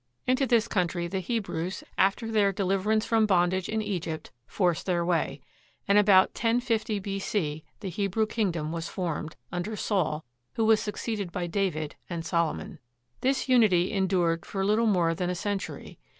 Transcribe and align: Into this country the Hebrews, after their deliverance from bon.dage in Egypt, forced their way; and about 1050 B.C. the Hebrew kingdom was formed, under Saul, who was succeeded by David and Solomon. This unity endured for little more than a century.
Into 0.25 0.47
this 0.47 0.67
country 0.67 1.05
the 1.05 1.19
Hebrews, 1.19 1.83
after 1.95 2.31
their 2.31 2.51
deliverance 2.51 3.05
from 3.05 3.27
bon.dage 3.27 3.69
in 3.69 3.83
Egypt, 3.83 4.31
forced 4.47 4.87
their 4.87 5.05
way; 5.05 5.41
and 5.87 5.99
about 5.99 6.29
1050 6.29 6.97
B.C. 6.97 7.63
the 7.81 7.89
Hebrew 7.89 8.25
kingdom 8.25 8.71
was 8.71 8.87
formed, 8.87 9.35
under 9.51 9.75
Saul, 9.75 10.25
who 10.53 10.65
was 10.65 10.81
succeeded 10.81 11.31
by 11.31 11.45
David 11.45 11.97
and 12.09 12.25
Solomon. 12.25 12.79
This 13.19 13.47
unity 13.47 13.91
endured 13.93 14.43
for 14.43 14.65
little 14.65 14.87
more 14.87 15.13
than 15.13 15.29
a 15.29 15.35
century. 15.35 15.99